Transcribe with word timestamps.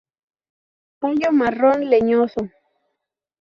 Tallo 0.99 1.29
marrón, 1.39 1.79
leñoso. 1.91 2.41